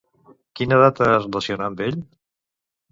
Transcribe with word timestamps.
Quina 0.59 0.79
data 0.85 1.11
es 1.11 1.29
relaciona 1.29 1.69
amb 1.71 1.87
ell? 1.91 2.05